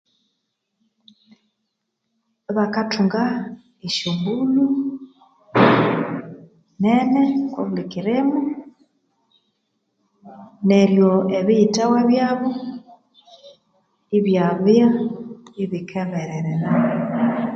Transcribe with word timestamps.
Bakathunga 2.55 3.23
esyombulho 3.87 4.65
nene 6.81 7.21
okobuli 7.47 7.83
kirimo 7.91 8.37
neryo 10.67 11.11
ebiyithawa 11.37 11.99
byabo 12.09 12.49
ibyabya 14.17 14.87
ibikabererera 15.63 16.71